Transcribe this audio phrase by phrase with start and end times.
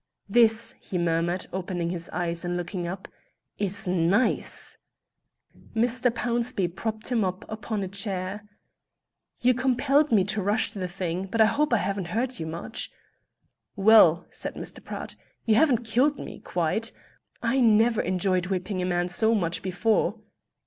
[0.27, 3.07] "This," he murmured, opening his eyes and looking up,
[3.59, 4.79] "is nice."
[5.75, 6.09] Mr.
[6.11, 8.43] Pownceby propped him up upon a chair.
[9.41, 12.89] "You compelled me to rush the thing; but I hope I haven't hurt you much."
[13.75, 14.83] "Well," said Mr.
[14.83, 16.91] Pratt, "you haven't killed me quite.
[17.43, 20.15] I never enjoyed whipping a man so much before.